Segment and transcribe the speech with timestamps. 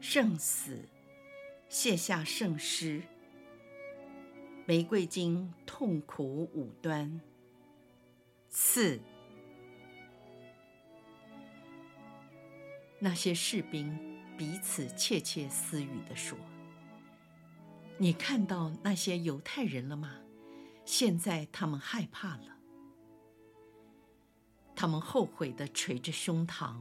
[0.00, 0.88] 圣死，
[1.68, 3.02] 卸下圣诗。
[4.66, 7.20] 玫瑰经痛苦五端。
[8.48, 8.98] 四，
[12.98, 13.96] 那些士兵
[14.38, 16.36] 彼此窃窃私语地说
[17.98, 20.18] ：“你看到那些犹太人了吗？
[20.84, 22.56] 现在他们害怕了，
[24.74, 26.80] 他们后悔地捶着胸膛。”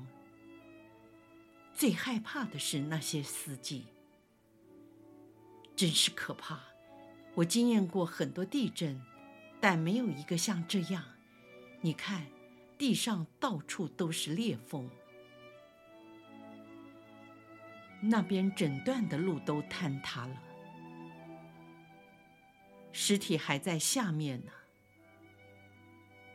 [1.79, 3.85] 最害怕的是那些司机，
[5.77, 6.59] 真是可怕。
[7.35, 9.01] 我经验过很多地震，
[9.61, 11.01] 但没有一个像这样。
[11.79, 12.25] 你看，
[12.77, 14.89] 地上到处都是裂缝，
[18.01, 20.43] 那边整段的路都坍塌了，
[22.91, 24.51] 尸体还在下面呢。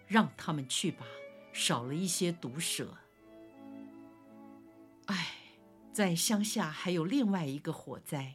[0.07, 1.05] 让他们去吧，
[1.53, 2.97] 少了一些毒蛇。
[5.07, 5.35] 唉，
[5.93, 8.35] 在乡下还有另外一个火灾。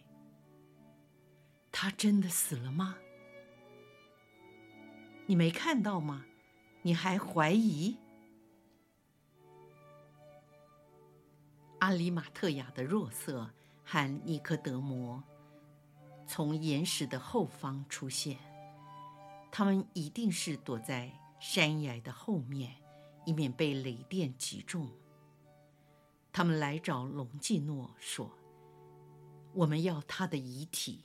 [1.72, 2.98] 他真的死了吗？
[5.25, 6.25] 你没看到吗？
[6.81, 7.97] 你还怀疑？
[11.80, 13.50] 阿里马特雅的若瑟
[13.84, 15.23] 和尼科德摩
[16.28, 18.38] 从岩石的后方出现，
[19.52, 22.75] 他们一定是躲在山崖的后面，
[23.25, 24.90] 以免被雷电击中。
[26.39, 28.31] 他们来找隆基诺说
[29.51, 31.03] ：“我们要他的遗体。”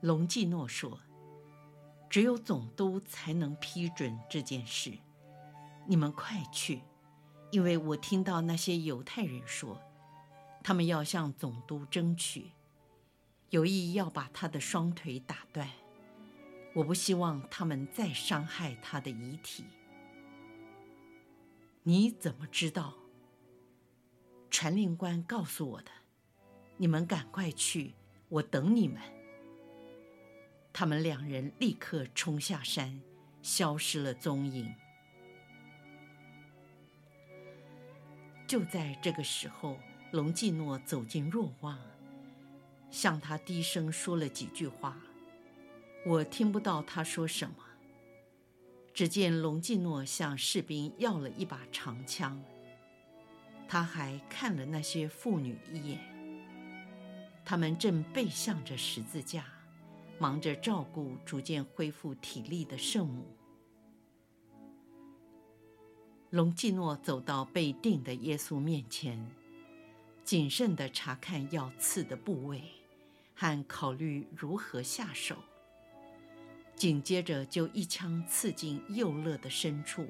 [0.00, 1.00] 隆基诺说
[2.08, 4.96] ：“只有总督才能批准这件事。
[5.88, 6.82] 你们快去，
[7.50, 9.82] 因为我听到那些犹太人说，
[10.62, 12.52] 他们要向总督争取，
[13.50, 15.68] 有意要把他的双腿打断。
[16.76, 19.64] 我不希望他们再伤害他的遗体。”
[21.88, 22.94] 你怎么知道？
[24.50, 25.90] 传令官告诉我的。
[26.78, 27.94] 你们赶快去，
[28.28, 29.00] 我等你们。
[30.72, 33.00] 他们两人立刻冲下山，
[33.40, 34.74] 消失了踪影。
[38.48, 39.78] 就在这个时候，
[40.10, 41.78] 隆基诺走进若望，
[42.90, 45.00] 向他低声说了几句话。
[46.04, 47.65] 我听不到他说什么。
[48.96, 52.42] 只见隆基诺向士兵要了一把长枪，
[53.68, 56.00] 他还看了那些妇女一眼。
[57.44, 59.44] 他们正背向着十字架，
[60.18, 63.26] 忙着照顾逐渐恢复体力的圣母。
[66.30, 69.30] 隆基诺走到被钉的耶稣面前，
[70.24, 72.62] 谨慎地查看要刺的部位，
[73.34, 75.36] 和考虑如何下手。
[76.76, 80.06] 紧接着，就一枪刺进右肋的深处，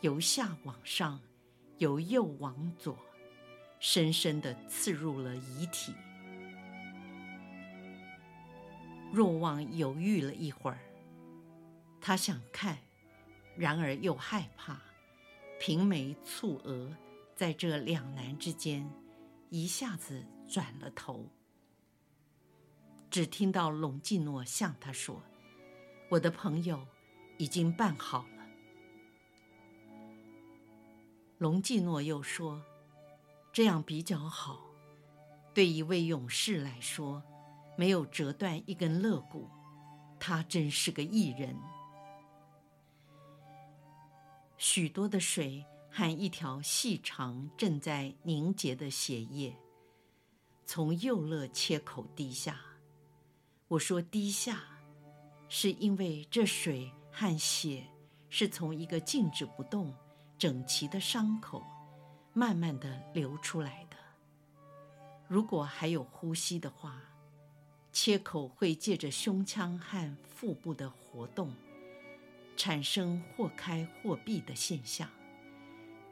[0.00, 1.20] 由下往上，
[1.76, 2.98] 由右往左，
[3.78, 5.94] 深深地刺入了遗体。
[9.12, 10.80] 若望犹豫了一会儿，
[12.00, 12.76] 他想看，
[13.56, 14.80] 然而又害怕，
[15.60, 16.92] 平眉蹙额，
[17.36, 18.90] 在这两难之间，
[19.48, 21.24] 一下子转了头。
[23.08, 25.22] 只听到隆基诺向他说。
[26.10, 26.86] 我的朋友
[27.36, 28.46] 已经办好了。
[31.36, 32.62] 隆基诺又说
[33.52, 34.64] ：“这样比较好。
[35.54, 37.22] 对一位勇士来说，
[37.76, 39.50] 没有折断一根肋骨，
[40.18, 41.54] 他真是个异人。”
[44.56, 49.54] 许多的水和一条细长、正在凝结的血液，
[50.64, 52.58] 从右肋切口滴下。
[53.68, 54.62] 我说：“滴下。”
[55.48, 57.84] 是因为这水和血
[58.28, 59.94] 是从一个静止不动、
[60.36, 61.64] 整齐的伤口
[62.32, 63.96] 慢慢地流出来的。
[65.26, 67.02] 如果还有呼吸的话，
[67.92, 71.52] 切口会借着胸腔和腹部的活动，
[72.56, 75.10] 产生或开或闭的现象。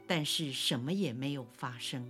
[0.05, 2.09] 但是什么也没有发生。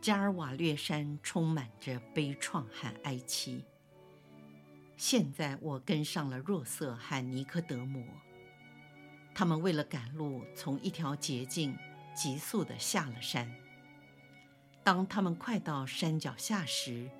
[0.00, 3.64] 加尔瓦略山充满着悲怆和哀戚。
[4.96, 8.02] 现在我跟上了若瑟和尼科德摩，
[9.34, 11.76] 他们为了赶路，从一条捷径
[12.14, 13.52] 急速地下了山。
[14.82, 17.10] 当他们快到山脚下时，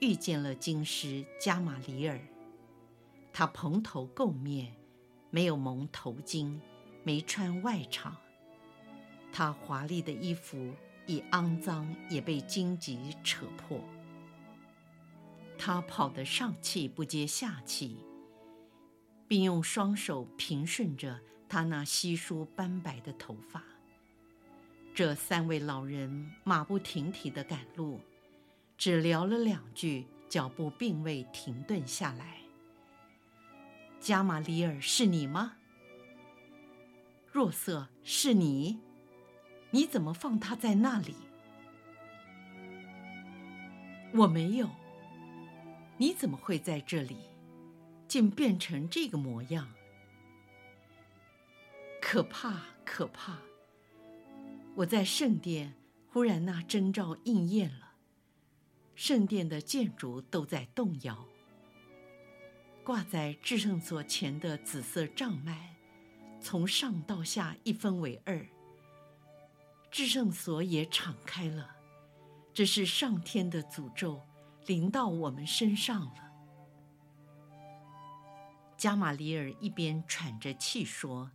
[0.00, 2.20] 遇见了经师加玛里尔。
[3.32, 4.72] 他蓬头垢面，
[5.30, 6.60] 没有蒙头巾，
[7.02, 8.12] 没穿外裳。
[9.32, 10.74] 他华丽的衣服
[11.06, 13.80] 已肮脏，也被荆棘扯破。
[15.58, 17.98] 他跑得上气不接下气，
[19.28, 23.62] 并用双手平顺着他那稀疏斑白的头发。
[24.94, 28.00] 这三位老人马不停蹄地赶路，
[28.76, 32.38] 只聊了两句，脚步并未停顿下来。
[34.00, 35.56] 加玛里尔，是你吗？
[37.30, 38.80] 若瑟，是你？
[39.72, 41.14] 你怎么放他在那里？
[44.14, 44.68] 我没有。
[45.96, 47.16] 你怎么会在这里？
[48.06, 49.72] 竟变成这个模样？
[52.00, 53.38] 可怕，可怕！
[54.74, 55.72] 我在圣殿，
[56.10, 57.94] 忽然那征兆应验了，
[58.94, 61.26] 圣殿的建筑都在动摇。
[62.84, 65.56] 挂在至圣所前的紫色帐幔，
[66.40, 68.46] 从上到下一分为二。
[69.92, 71.76] 至圣所也敞开了，
[72.54, 74.22] 这是上天的诅咒
[74.64, 76.32] 临到我们身上了。
[78.78, 81.30] 加玛里尔一边喘着气说，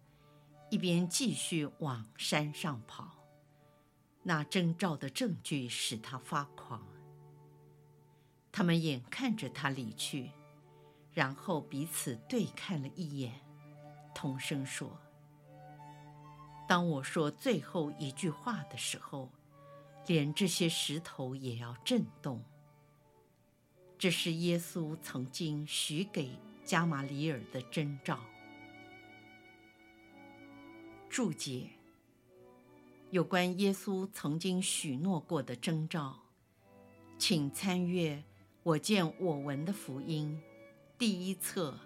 [0.71, 3.12] 一边继续往山上跑。
[4.24, 6.83] 那征兆的证据使他发狂。
[8.51, 10.31] 他们眼看着他离去，
[11.13, 13.39] 然后彼此对看了一眼，
[14.15, 15.00] 同声说
[16.67, 19.31] ：“当我说最后一句话的时候，
[20.05, 22.43] 连这些石头也要震动。”
[23.97, 26.29] 这是耶稣曾经许给
[26.63, 28.19] 加玛里尔的征兆。
[31.09, 31.69] 注解。
[33.09, 36.19] 有关耶稣曾经许诺过的征兆，
[37.17, 38.15] 请参阅
[38.63, 40.37] 《我见我闻的福音》
[40.97, 41.79] 第一册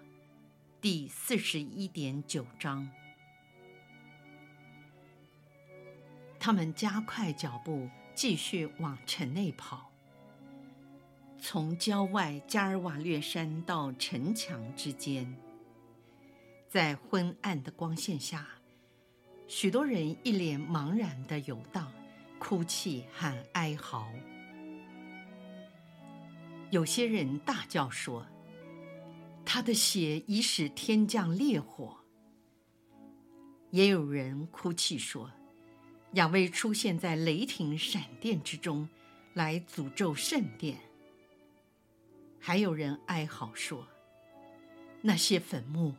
[0.80, 2.90] 第四十一点九章。
[6.44, 9.92] 他们加快脚步，继续往城内跑。
[11.40, 15.32] 从郊外加尔瓦略山到城墙之间，
[16.68, 18.44] 在昏暗的光线下。
[19.46, 21.92] 许多人一脸茫然的游荡，
[22.40, 24.10] 哭泣和哀嚎。
[26.72, 28.26] 有些人大叫说
[29.46, 31.98] ：“他的血已使天降烈火。”
[33.70, 35.30] 也有人哭泣说
[36.12, 38.88] ：“亚威出现在雷霆闪电之中，
[39.34, 40.78] 来诅咒圣殿。”
[42.38, 43.86] 还有人哀嚎说
[45.00, 45.94] ：“那些坟墓，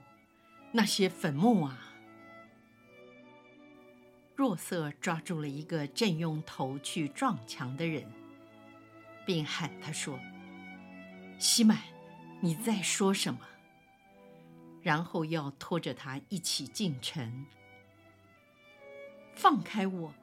[0.71, 1.93] 那些坟墓啊！”
[4.35, 8.11] 若瑟抓住了一个正用头去撞墙的人，
[9.25, 10.19] 并喊他说
[11.39, 11.79] ：“西满，
[12.41, 13.39] 你在说什么？”
[14.81, 17.45] 然后要拖着他一起进城。
[19.35, 20.13] 放开我！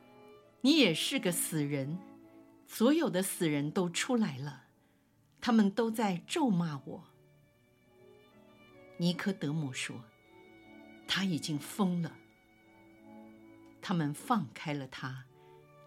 [0.62, 1.98] 你也是个死人。
[2.66, 4.64] 所有的死人都出来了，
[5.40, 7.04] 他们都在咒骂我。
[8.96, 10.04] 尼科德姆说
[11.08, 12.16] ：“他已经疯了。”
[13.82, 15.24] 他们放开了他，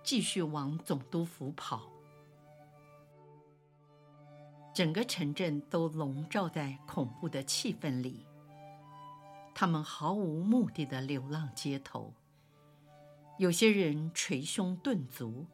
[0.03, 1.89] 继续往总督府跑。
[4.74, 8.25] 整个城镇都笼罩在恐怖的气氛里。
[9.55, 12.13] 他们毫无目的的流浪街头。
[13.43, 15.45] 有些人捶胸顿足，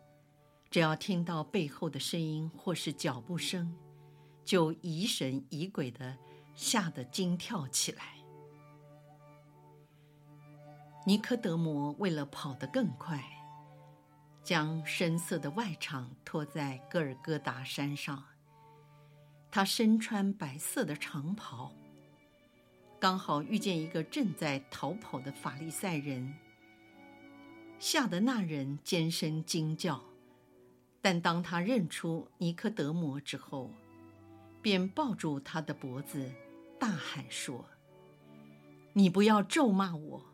[0.69, 3.75] 只要听到背后的声音或是脚步声，
[4.46, 6.15] 就疑神疑鬼的
[6.53, 8.03] 吓得惊跳起来。
[11.03, 13.24] 尼科德摩为了跑得更快，
[14.43, 18.24] 将深色的外裳脱在戈尔戈达山上。
[19.50, 21.74] 他身穿白色的长袍，
[23.00, 26.31] 刚好遇见一个正在逃跑的法利赛人，
[27.79, 30.03] 吓得那人尖声惊叫。
[31.01, 33.71] 但当他认出尼科德摩之后，
[34.62, 36.29] 便抱住他的脖子，
[36.77, 37.65] 大喊说
[38.91, 40.25] ：“你不要咒骂我！”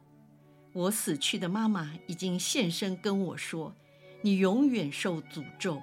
[0.73, 3.75] 我死去的妈妈已经现身跟我说
[4.23, 5.81] ：“你永远受诅咒。”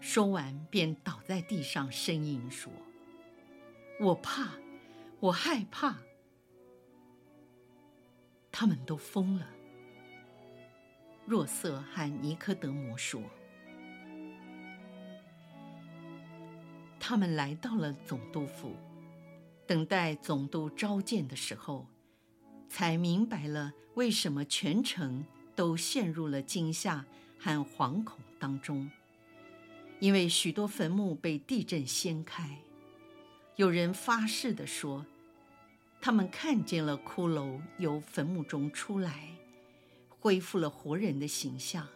[0.00, 2.72] 说完，便倒在地上呻吟说
[4.00, 4.52] ：“我怕，
[5.20, 5.98] 我害怕。”
[8.56, 9.44] 他们都疯了。
[11.26, 13.20] 若瑟和尼科德摩说
[17.00, 18.76] ：“他们来到了总督府。”
[19.66, 21.88] 等待总督召见的时候，
[22.68, 25.24] 才明白了为什么全城
[25.56, 27.04] 都陷入了惊吓
[27.36, 28.88] 和惶恐当中。
[29.98, 32.58] 因为许多坟墓被地震掀开，
[33.56, 35.04] 有人发誓地说，
[36.04, 39.26] 他们看见了骷髅由坟墓中出来，
[40.10, 41.88] 恢复了活人的形象，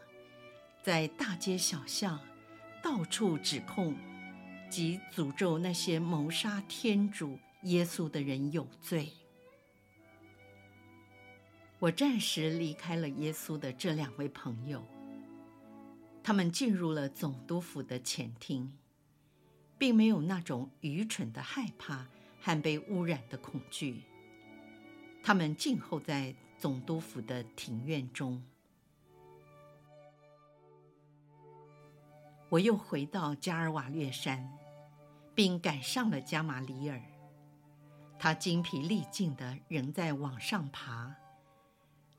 [0.83, 2.19] 在大街小巷
[2.83, 3.95] 到处指控
[4.71, 9.13] 及诅咒那些谋杀天主耶稣的人有罪。
[11.79, 14.83] 我暂时离开了耶稣的这两位朋友，
[16.23, 18.73] 他们进入了总督府的前厅，
[19.77, 22.07] 并没有那种愚蠢的害怕
[22.41, 24.03] 和被污染的恐惧。
[25.23, 28.43] 他们静候在总督府的庭院中。
[32.49, 34.51] 我又回到加尔瓦略山，
[35.35, 37.03] 并赶上了加马里尔，
[38.19, 41.15] 他精疲力尽的仍在往上爬。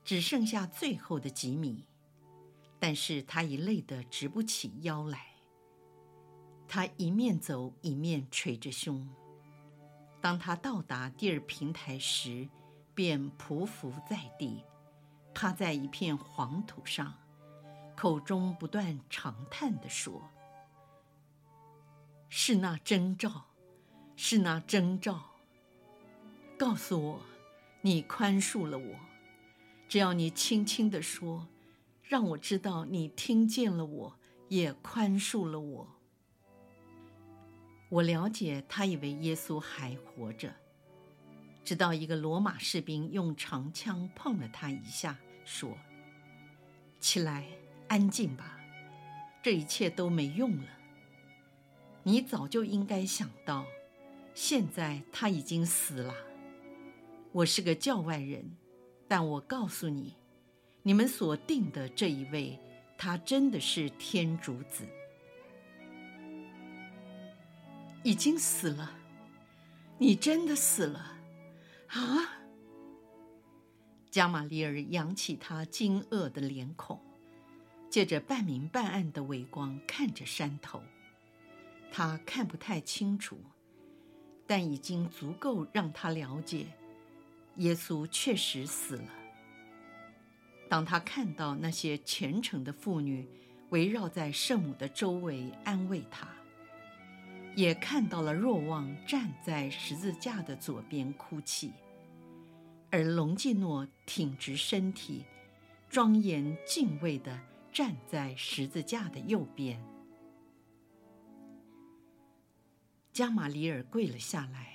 [0.04, 1.84] 只剩下最后的几米，
[2.78, 5.26] 但是他已累得直不起腰来。
[6.66, 9.08] 他一面走一面捶着胸。
[10.20, 12.48] 当他到达第二平台时，
[12.94, 14.62] 便匍匐在地，
[15.34, 17.14] 趴在一片黄土上，
[17.96, 20.28] 口中不断长叹地说
[22.28, 23.46] ：“是那征兆，
[24.14, 25.30] 是那征兆。
[26.58, 27.20] 告诉我，
[27.80, 28.94] 你宽恕了我。”
[29.88, 31.48] 只要你轻轻地说，
[32.02, 35.99] 让我知道你听见了我，也宽恕了我。
[37.90, 40.50] 我了解他以为耶稣还活着，
[41.62, 45.76] 直到一个罗马士兵用长枪碰了他一下，说
[46.98, 47.44] ：“起来，
[47.88, 48.58] 安静吧，
[49.42, 50.68] 这一切都没用了。
[52.02, 53.66] 你早就应该想到，
[54.32, 56.14] 现在他已经死了。
[57.32, 58.56] 我是个教外人。”
[59.12, 60.14] 但我告诉你，
[60.84, 62.56] 你们所定的这一位，
[62.96, 64.86] 他真的是天主子，
[68.02, 68.92] 已经死了。
[69.98, 71.18] 你真的死了，
[71.88, 71.98] 啊？
[74.10, 77.00] 加玛利尔扬起他惊愕的脸孔，
[77.88, 80.82] 借着半明半暗的微光看着山头，
[81.92, 83.38] 他看不太清楚，
[84.46, 86.66] 但已经足够让他了解。
[87.56, 89.08] 耶稣确实死了。
[90.68, 93.28] 当他看到那些虔诚的妇女
[93.68, 96.26] 围绕在圣母的周围安慰他，
[97.54, 101.72] 也看到了若望站在十字架的左边哭泣，
[102.90, 105.24] 而隆基诺挺直身体，
[105.88, 107.38] 庄严敬畏地
[107.72, 109.82] 站在十字架的右边。
[113.12, 114.68] 加玛里尔跪了下来。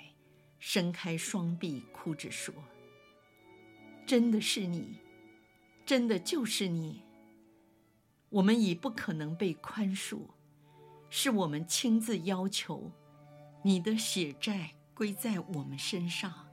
[0.58, 2.52] 伸开双臂，哭着说
[4.04, 4.98] ：“真的是你，
[5.84, 7.02] 真的就是你。
[8.30, 10.22] 我们已不可能被宽恕，
[11.10, 12.90] 是我们亲自要求，
[13.62, 16.46] 你的血债归在我们身上。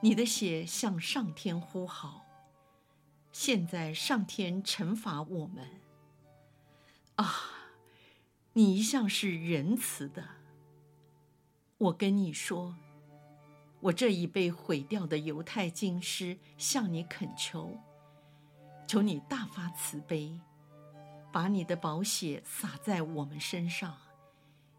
[0.00, 2.24] 你的血向上天呼号，
[3.32, 5.80] 现在上天惩罚我们。
[7.16, 7.34] 啊，
[8.54, 10.26] 你一向是仁慈的。”
[11.78, 12.76] 我跟你说，
[13.80, 17.78] 我这已被毁掉的犹太经师向你恳求，
[18.86, 20.38] 求你大发慈悲，
[21.32, 23.96] 把你的宝血洒在我们身上，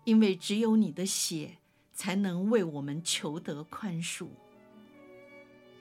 [0.03, 1.57] 因为只有你的血
[1.93, 4.27] 才能为我们求得宽恕。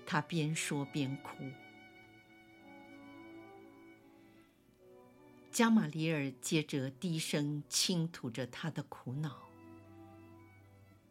[0.07, 1.45] 他边说边哭。
[5.51, 9.49] 加玛里尔接着低声倾吐着他的苦恼。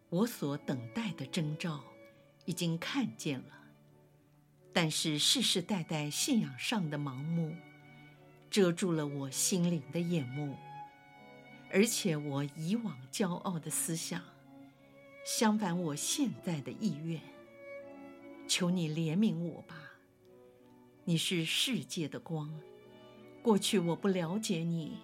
[0.10, 1.84] 我所等待的征兆，
[2.46, 3.66] 已经看见了，
[4.74, 7.56] 但是世世代代信仰上的盲目，
[8.50, 10.56] 遮住了我心灵的眼目，
[11.72, 14.20] 而且我以往骄傲的思想，
[15.24, 17.22] 相反我现在的意愿，
[18.48, 19.76] 求你怜悯我吧。
[21.04, 22.52] 你是世界的光，
[23.44, 24.98] 过去我不了解你，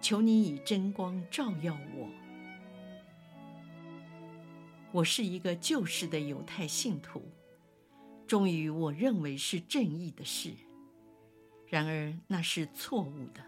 [0.00, 2.08] 求你以真光照耀我。
[4.90, 7.22] 我是一个旧式的犹太信徒，
[8.26, 10.50] 忠于我认为是正义的事，
[11.68, 13.42] 然而那是错误的。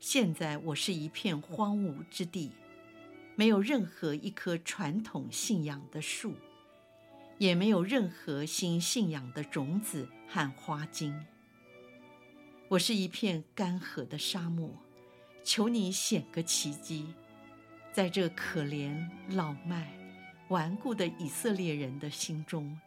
[0.00, 2.52] 现在我是一片荒芜之地，
[3.36, 6.34] 没有任何一棵传统信仰的树，
[7.38, 11.14] 也没有任何新信仰的种子和花茎。
[12.68, 14.70] 我是一片干涸的沙漠，
[15.44, 17.14] 求你显个奇迹，
[17.92, 19.92] 在这可怜老迈。
[20.48, 22.78] 顽固的以色列人的心中，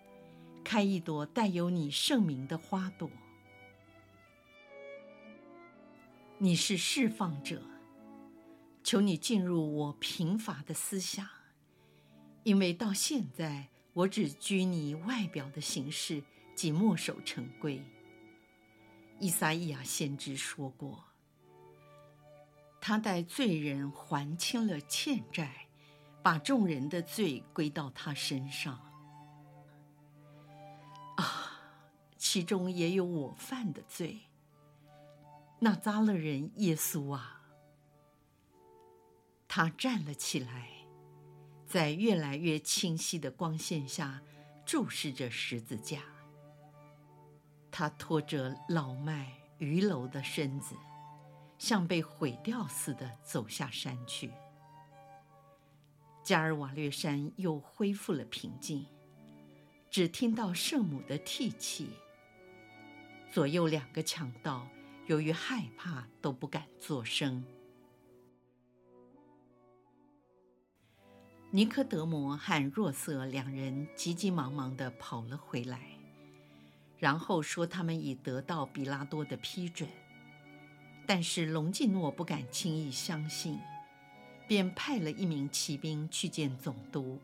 [0.63, 3.09] 开一朵带有你圣名的花朵。
[6.45, 7.59] 你是释放者，
[8.83, 11.27] 求你进入我贫乏的思想，
[12.43, 16.21] 因为到现在我只拘泥外表的形式，
[16.53, 17.83] 及墨守成规。
[19.19, 21.03] 伊撒伊亚先知说过，
[22.79, 25.65] 他代罪人还清了欠债。
[26.21, 28.79] 把众人的罪归到他身上，
[31.17, 31.59] 啊，
[32.17, 34.19] 其中也有我犯的罪。
[35.59, 37.41] 那扎勒人耶稣啊，
[39.47, 40.69] 他站了起来，
[41.65, 44.21] 在越来越清晰的光线下
[44.65, 46.03] 注视着十字架。
[47.71, 50.75] 他拖着老迈伛僂的身子，
[51.57, 54.31] 像被毁掉似的走下山去。
[56.23, 58.85] 加尔瓦略山又恢复了平静，
[59.89, 61.89] 只听到圣母的涕泣。
[63.31, 64.67] 左右两个强盗
[65.05, 67.43] 由于害怕都不敢作声。
[71.51, 75.79] 尼科德摩和若瑟两人急急忙忙地跑了回来，
[76.97, 79.89] 然后说他们已得到比拉多的批准，
[81.05, 83.59] 但是隆基诺不敢轻易相信。
[84.47, 87.19] 便派了一名骑兵去见总督，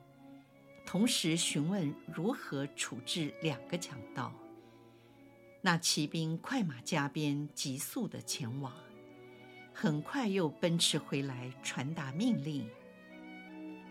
[0.87, 4.33] 同时询问如何处置两个强盗。
[5.63, 8.73] 那骑兵快马加鞭，急速地前往，
[9.71, 12.67] 很快又奔驰回来，传达命令。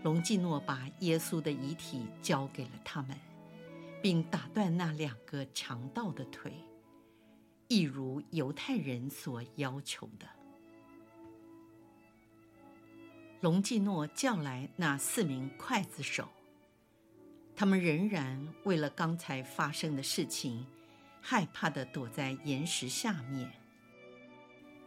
[0.02, 3.16] 隆基诺把耶稣的遗体交给了他们，
[4.02, 6.52] 并打断那两个强盗的腿，
[7.68, 10.26] 一如犹太人所要求的。
[13.42, 16.28] 隆基诺叫来那四名刽子手，
[17.54, 20.66] 他们仍然为了刚才发生的事情，
[21.20, 23.50] 害怕地躲在岩石下面。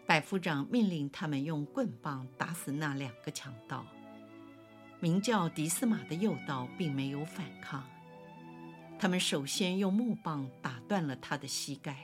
[0.06, 3.86] 百夫长命令他们用棍棒打死那两个强盗。
[5.00, 7.84] 名叫迪斯马的右道并没有反抗，
[8.98, 11.98] 他们首先用木棒打断了他的膝盖，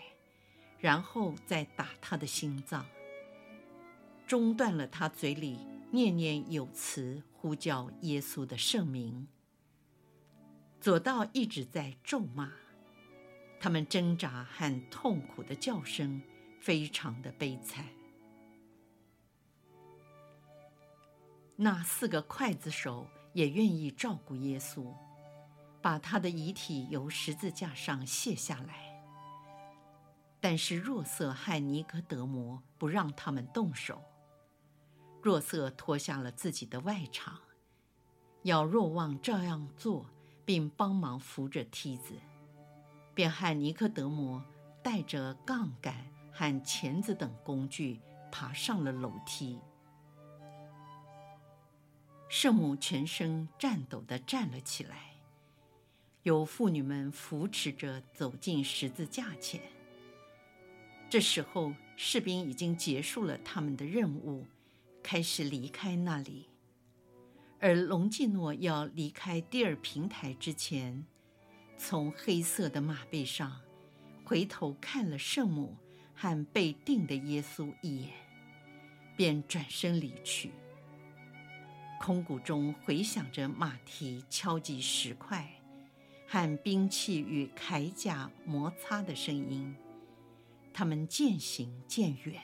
[0.80, 2.86] 然后再打他的心脏，
[4.28, 5.60] 中断了他嘴里。
[5.92, 9.28] 念念有词呼叫耶稣的圣名。
[10.80, 12.52] 左道一直在咒骂，
[13.60, 16.22] 他们挣扎和痛苦的叫声
[16.60, 17.86] 非常的悲惨。
[21.56, 24.93] 那四个刽子手也愿意照顾耶稣，
[25.82, 29.04] 把他的遗体由十字架上卸下来，
[30.39, 34.02] 但是若瑟和尼格德摩不让他们动手。
[35.22, 37.34] 若瑟脱下了自己的外裳，
[38.43, 40.06] 要若望照样做，
[40.45, 42.13] 并帮忙扶着梯子，
[43.19, 44.41] 便和尼克德摩
[44.82, 45.93] 带着杠杆
[46.32, 47.99] 和钳子等工具
[48.32, 49.60] 爬上了楼梯。
[52.29, 55.15] 圣母全身颤抖地站了起来，
[56.23, 59.60] 由妇女们扶持着走进十字架前。
[61.10, 64.45] 这时候，士兵已经结束了他们的任务。
[65.03, 66.47] 开始离开那里，
[67.60, 71.05] 而隆基诺要离开第二平台之前，
[71.82, 73.58] 从黑色的马背上
[74.26, 75.78] 回头看了圣母
[76.13, 78.12] 和被钉的耶稣一眼，
[79.15, 80.52] 便转身离去。
[81.98, 85.50] 空谷中回响着马蹄敲击石块
[86.28, 89.74] 和兵器与铠甲摩擦的声音，
[90.74, 92.42] 他们渐行渐远。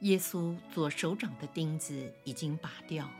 [0.00, 3.10] 耶稣左手掌的钉子已经拔掉，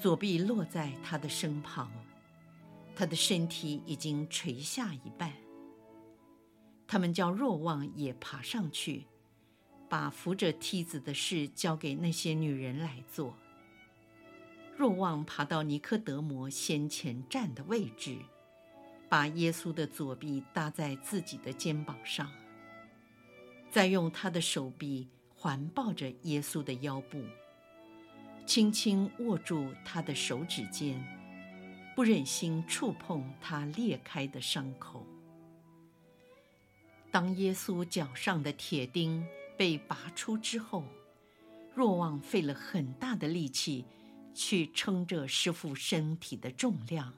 [0.00, 1.90] 左臂落在他的身旁，
[2.94, 5.32] 他的身体已经垂下一半。
[6.86, 9.04] 他们叫若望也爬上去，
[9.88, 13.34] 把扶着梯子的事交给那些女人来做。
[14.76, 18.18] 若望爬到尼科德摩先前站的位置，
[19.08, 22.30] 把耶稣的左臂搭在自己的肩膀上，
[23.70, 25.08] 再用他的手臂。
[25.40, 27.22] 环抱着耶稣的腰部，
[28.48, 30.98] 轻轻握住他的手指尖，
[31.94, 35.06] 不忍心触碰他裂开的伤口。
[37.10, 39.22] 当耶稣脚上的铁钉
[39.58, 40.82] 被拔出之后，
[41.74, 43.84] 若望费了很大的力气
[44.34, 47.12] 去撑着师父身体的重量。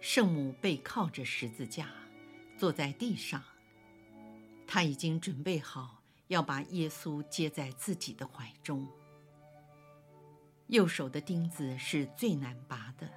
[0.00, 1.90] 圣母背靠着十字架，
[2.56, 3.42] 坐在地上。
[4.68, 8.88] 他已经准备好要把耶稣接在自己的怀中。
[10.68, 13.08] 右手的钉子是最难拔的，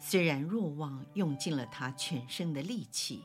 [0.00, 3.24] 虽然若望用尽了他全身的力气，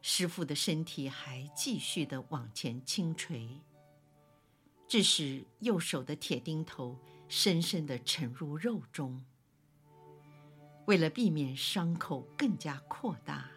[0.00, 3.60] 师傅的身体还继续的往前倾垂，
[4.88, 9.22] 致使右手的铁钉头深深的沉入肉中。
[10.86, 13.48] 为了避免伤口更加扩大，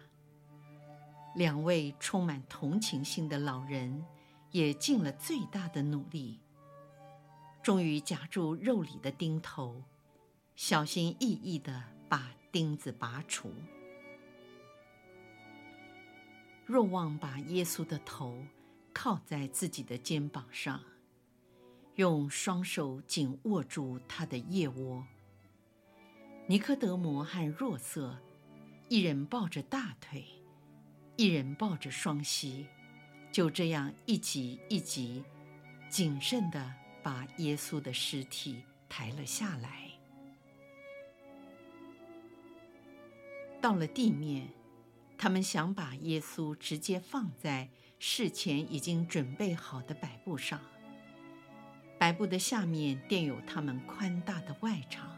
[1.36, 4.02] 两位充满同情心的老人
[4.52, 6.40] 也尽了最大的努力。
[7.62, 9.84] 终于夹住肉里的钉头，
[10.54, 13.52] 小心翼翼地把钉子拔除。
[16.64, 18.42] 若望把耶稣的头
[18.94, 20.80] 靠在自己的肩膀上，
[21.96, 25.04] 用双手紧握住他的腋窝。
[26.46, 28.16] 尼科德摩和若瑟，
[28.88, 30.24] 一人抱着大腿，
[31.16, 32.66] 一人抱着双膝，
[33.32, 35.24] 就这样一级一级，
[35.88, 39.90] 谨慎地把耶稣的尸体抬了下来。
[43.62, 44.48] 到了地面，
[45.16, 50.60] 他们想把耶稣直接放在事前已经准备好的白布上。
[51.98, 55.10] 白布的下面垫有他们宽大的外场。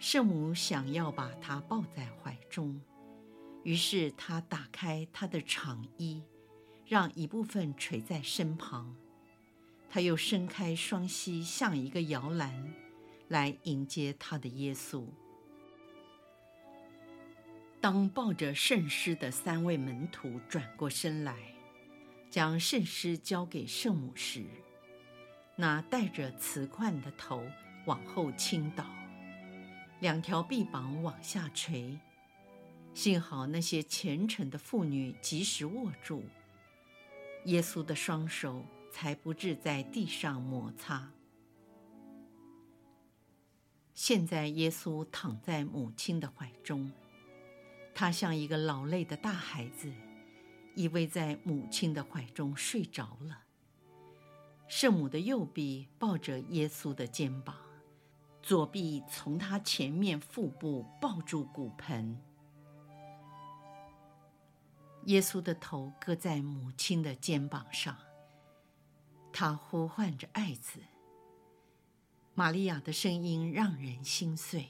[0.00, 2.80] 圣母想要把他抱在怀中，
[3.68, 6.22] 于是他打开他的长衣，
[6.86, 8.96] 让一部分垂在身旁。
[9.90, 12.72] 他又伸开双膝，像一个摇篮，
[13.28, 15.04] 来迎接他的耶稣。
[17.78, 21.36] 当抱着圣尸的三位门徒转过身来，
[22.30, 24.46] 将圣尸交给圣母时，
[25.56, 27.44] 那带着瓷冠的头
[27.84, 28.86] 往后倾倒。
[30.00, 31.98] 两条臂膀往下垂，
[32.98, 36.24] 幸好那些虔诚的妇女及时握住
[37.44, 41.12] 耶稣的双手，才不致在地上摩擦。
[43.94, 46.90] 现在耶稣躺在母亲的怀中，
[47.94, 49.92] 他像一个劳累的大孩子，
[50.74, 53.44] 依偎在母亲的怀中睡着了。
[54.66, 57.54] 圣母的右臂抱着耶稣的肩膀。
[58.42, 62.20] 左臂从他前面腹部抱住骨盆，
[65.08, 67.96] 耶稣的头搁在母亲的肩膀上，
[69.32, 70.80] 他呼唤着爱子。
[72.34, 74.68] 玛利亚的声音让人心碎。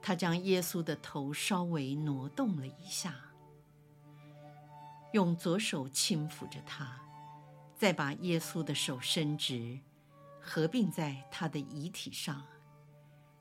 [0.00, 3.16] 他将耶稣的头稍微挪动了一下，
[5.12, 7.00] 用左手轻抚着他，
[7.76, 9.80] 再把耶稣的手伸直。
[10.40, 12.46] 合并在他的遗体上，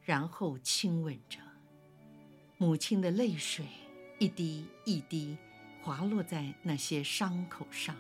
[0.01, 1.37] 然后亲吻着。
[2.57, 3.67] 母亲的泪水
[4.23, 5.35] 一滴一滴
[5.81, 7.93] 滑落在那些伤口上。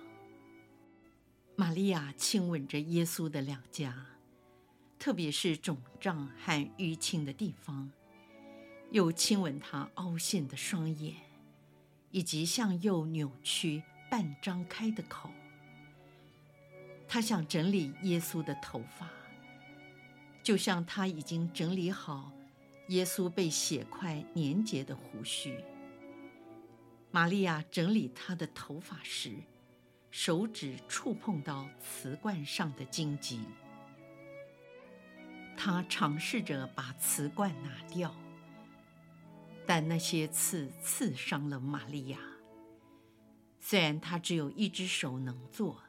[1.57, 3.93] 玛利亚亲吻着耶稣的两颊，
[4.97, 7.91] 特别是肿胀和淤青的地方，
[8.91, 11.13] 又亲吻他凹陷的双眼，
[12.11, 15.29] 以及向右扭曲半张开的口。
[17.05, 19.09] 他想整理耶稣的头发，
[20.41, 22.31] 就像他已经整理好
[22.87, 25.61] 耶稣被血块粘结的胡须。
[27.13, 29.35] 玛利亚整理她的头发时，
[30.09, 33.45] 手指触碰到瓷罐上的荆棘。
[35.55, 38.15] 他尝试着把瓷罐拿掉，
[39.67, 42.17] 但那些刺刺伤了玛利亚。
[43.61, 45.81] 虽然他只有一只手能做。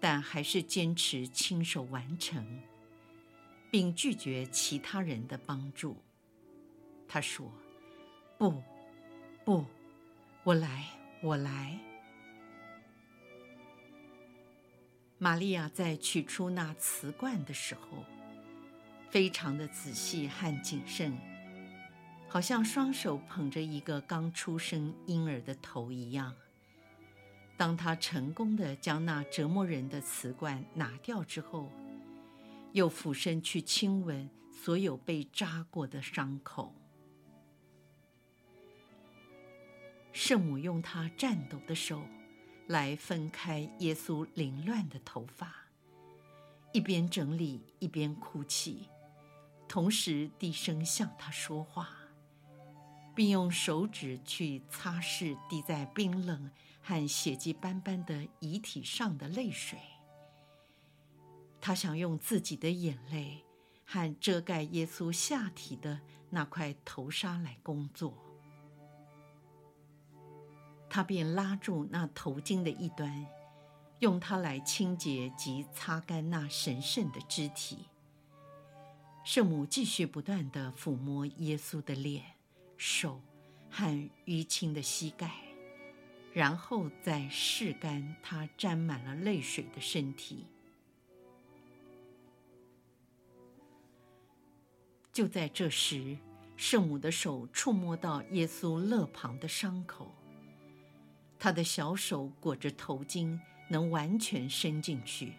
[0.00, 2.60] 但还是坚持亲手完成，
[3.70, 5.96] 并拒绝其他人的帮助。
[7.08, 7.50] 他说
[8.36, 8.62] ：“不，
[9.46, 9.64] 不，
[10.44, 10.84] 我来，
[11.22, 11.78] 我来。”
[15.16, 18.04] 玛利亚在取出那瓷罐的时候，
[19.08, 21.16] 非常的仔细和谨慎，
[22.28, 26.34] 好像双手捧着一个刚出生婴儿的头一样。
[27.56, 31.70] 当他成功地将那折磨人的瓷罐拿掉之后，
[32.72, 36.74] 又俯身去亲吻所有被扎过的伤口。
[40.14, 42.00] 圣母用她颤抖的手
[42.68, 45.52] 来分开耶稣凌乱的头发，
[46.72, 48.88] 一边整理一边哭泣，
[49.68, 51.90] 同时低声向他说话，
[53.14, 56.50] 并用手指去擦拭滴在冰冷。
[56.86, 59.78] 和血迹斑斑的遗体上的泪水，
[61.58, 63.42] 他想用自己的眼泪
[63.86, 65.98] 和遮盖耶稣下体的
[66.28, 68.23] 那块头纱来工作。
[70.94, 73.26] 他便拉住那头巾的一端，
[73.98, 77.86] 用它来清洁及擦干那神圣的肢体。
[79.24, 82.22] 圣母继续不断地抚摸耶稣的脸、
[82.76, 83.20] 手
[83.68, 85.32] 和淤青的膝盖，
[86.32, 90.46] 然后再拭干他沾满了泪水的身体。
[95.12, 96.16] 就在这时，
[96.56, 100.14] 圣母的手触摸到耶稣肋旁的伤口，
[101.44, 105.34] 他的小手裹着头巾，能完全伸进去。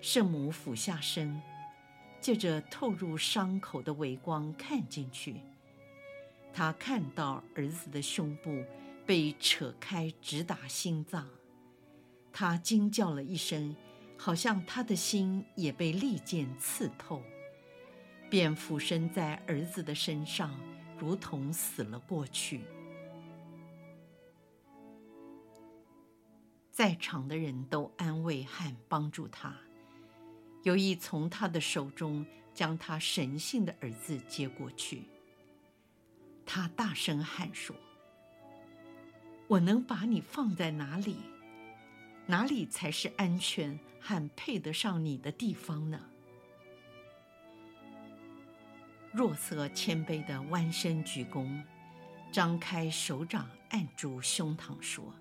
[0.00, 1.38] 圣母俯下身。
[2.22, 5.42] 借着透入伤口的微光看进去，
[6.54, 8.64] 他看到儿子的胸部
[9.04, 11.28] 被扯开，直达心脏。
[12.32, 13.76] 他惊叫了一声，
[14.16, 17.22] 好像他的心也被利剑刺透，
[18.30, 20.58] 便俯身在儿子的身上，
[20.98, 22.62] 如同死了过去。
[26.78, 29.52] 在场的人都安慰和帮助他。
[30.62, 35.02] 有意从他的手中将他神性的儿子接过去。
[36.46, 37.74] 他大声喊说
[39.48, 41.16] ：“我能把你放在哪里？
[42.26, 46.00] 哪里才是安全和配得上你的地方呢？”
[49.10, 51.60] 若瑟谦卑地弯身鞠躬，
[52.30, 55.12] 张开手掌按住胸膛说：“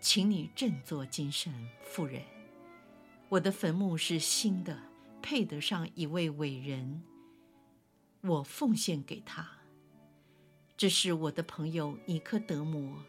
[0.00, 2.22] 请你振作精神，夫人。”
[3.28, 4.76] 我的坟墓是新的，
[5.22, 7.02] 配得上一位伟人。
[8.22, 9.48] 我奉献给他。
[10.76, 13.04] 这是我的朋友尼科德摩。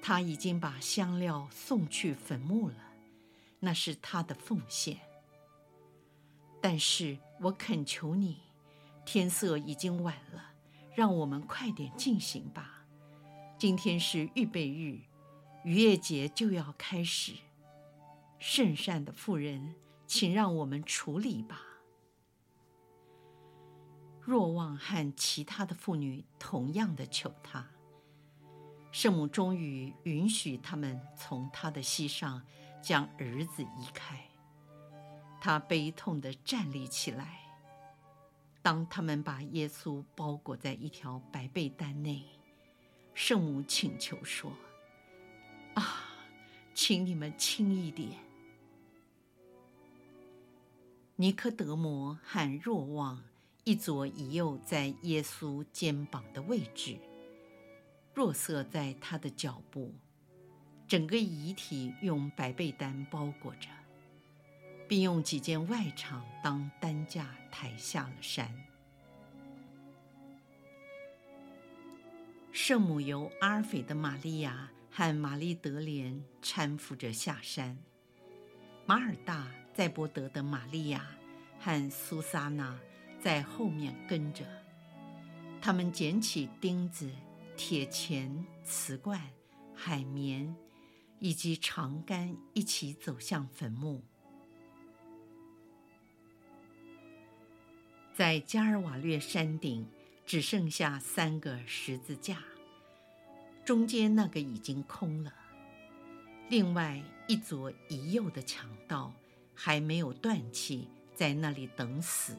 [0.00, 2.76] 他已经把香料送去坟墓了，
[3.58, 4.98] 那是他的奉献。
[6.60, 8.38] 但是我恳求你，
[9.04, 10.52] 天色已经晚了，
[10.94, 12.86] 让我们快点进行吧。
[13.58, 15.00] 今天是预备日，
[15.66, 17.32] 逾越节就要开始。
[18.38, 19.74] 圣善的妇人，
[20.06, 21.60] 请让我们处理吧。
[24.20, 27.68] 若望和其他的妇女同样的求他。
[28.92, 32.40] 圣母终于允许他们从他的膝上
[32.80, 34.20] 将儿子移开。
[35.40, 37.40] 他悲痛地站立起来。
[38.62, 42.24] 当他们把耶稣包裹在一条白被单内，
[43.14, 44.52] 圣母请求说：“，
[46.76, 48.10] 请你们轻一点。”
[51.16, 53.24] 尼科德摩和若望
[53.64, 56.98] 一左一右在耶稣肩膀的位置，
[58.12, 59.94] 若瑟在他的脚部，
[60.86, 63.70] 整个遗体用白被单包裹着，
[64.86, 68.54] 并用几件外裳当担架抬下了山。
[72.52, 77.76] 圣母由阿尔斐的玛利亚和玛丽德莲搀扶着下山，
[78.86, 79.46] 马尔大。
[79.74, 81.06] 载伯德的玛利亚
[81.60, 82.80] 和苏萨娜
[83.20, 84.42] 在后面跟着，
[85.60, 87.10] 他们捡起钉子、
[87.58, 89.20] 铁钳、瓷罐、
[89.74, 90.56] 海绵
[91.18, 94.02] 以及长杆，一起走向坟墓。
[98.14, 99.86] 在加尔瓦略山顶，
[100.24, 102.42] 只剩下三个十字架，
[103.66, 105.30] 中间那个已经空了，
[106.48, 109.12] 另外一左一右的强盗。
[109.58, 112.36] 还没有断气，在那里等死。